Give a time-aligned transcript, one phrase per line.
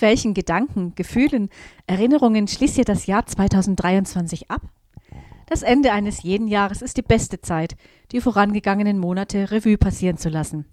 [0.00, 1.50] Welchen Gedanken, Gefühlen,
[1.86, 4.62] Erinnerungen schließt ihr das Jahr 2023 ab?
[5.46, 7.76] Das Ende eines jeden Jahres ist die beste Zeit,
[8.12, 10.64] die vorangegangenen Monate Revue passieren zu lassen.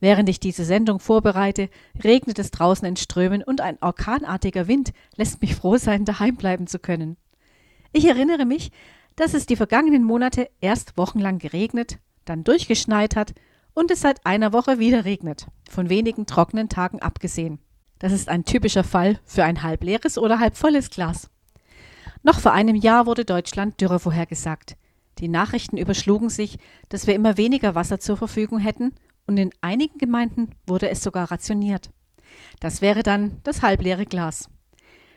[0.00, 1.70] Während ich diese Sendung vorbereite,
[2.04, 6.66] regnet es draußen in Strömen und ein orkanartiger Wind lässt mich froh sein, daheim bleiben
[6.66, 7.16] zu können.
[7.92, 8.70] Ich erinnere mich,
[9.16, 13.32] dass es die vergangenen Monate erst wochenlang geregnet, dann durchgeschneit hat
[13.72, 17.58] und es seit einer Woche wieder regnet, von wenigen trockenen Tagen abgesehen.
[17.98, 21.30] Das ist ein typischer Fall für ein halb leeres oder halb volles Glas.
[22.22, 24.76] Noch vor einem Jahr wurde Deutschland Dürre vorhergesagt.
[25.18, 28.92] Die Nachrichten überschlugen sich, dass wir immer weniger Wasser zur Verfügung hätten
[29.26, 31.90] und in einigen Gemeinden wurde es sogar rationiert.
[32.60, 34.48] Das wäre dann das halbleere Glas.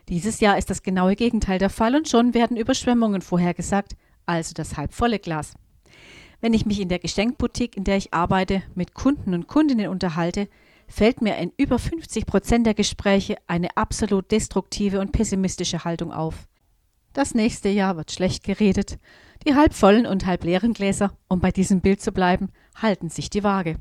[0.07, 4.77] Dieses Jahr ist das genaue Gegenteil der Fall und schon werden Überschwemmungen vorhergesagt, also das
[4.77, 5.53] halbvolle Glas.
[6.41, 10.47] Wenn ich mich in der Geschenkboutique, in der ich arbeite, mit Kunden und Kundinnen unterhalte,
[10.89, 16.47] fällt mir in über 50 Prozent der Gespräche eine absolut destruktive und pessimistische Haltung auf.
[17.13, 18.97] Das nächste Jahr wird schlecht geredet.
[19.47, 23.77] Die halbvollen und halbleeren Gläser, um bei diesem Bild zu bleiben, halten sich die Waage.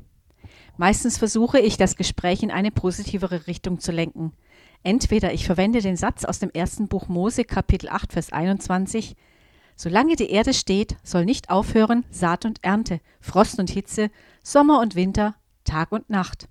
[0.77, 4.31] Meistens versuche ich, das Gespräch in eine positivere Richtung zu lenken.
[4.81, 9.15] Entweder ich verwende den Satz aus dem ersten Buch Mose, Kapitel 8, Vers 21,
[9.75, 14.09] Solange die Erde steht, soll nicht aufhören Saat und Ernte, Frost und Hitze,
[14.43, 16.47] Sommer und Winter, Tag und Nacht.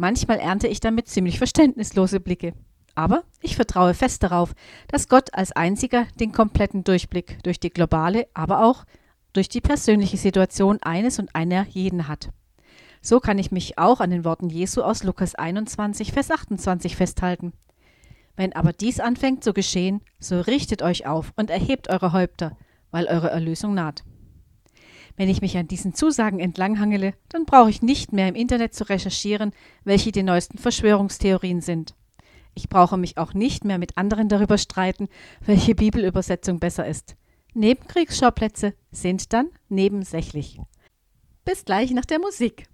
[0.00, 2.54] Manchmal ernte ich damit ziemlich verständnislose Blicke.
[2.94, 4.54] Aber ich vertraue fest darauf,
[4.88, 8.86] dass Gott als einziger den kompletten Durchblick durch die globale, aber auch
[9.34, 12.30] durch die persönliche Situation eines und einer jeden hat.
[13.02, 17.52] So kann ich mich auch an den Worten Jesu aus Lukas 21, Vers 28 festhalten.
[18.36, 22.56] Wenn aber dies anfängt zu geschehen, so richtet euch auf und erhebt eure Häupter,
[22.90, 24.02] weil eure Erlösung naht.
[25.20, 28.88] Wenn ich mich an diesen Zusagen entlanghangele, dann brauche ich nicht mehr im Internet zu
[28.88, 29.52] recherchieren,
[29.84, 31.94] welche die neuesten Verschwörungstheorien sind.
[32.54, 35.10] Ich brauche mich auch nicht mehr mit anderen darüber streiten,
[35.44, 37.16] welche Bibelübersetzung besser ist.
[37.52, 40.58] Nebenkriegsschauplätze sind dann nebensächlich.
[41.44, 42.64] Bis gleich nach der Musik.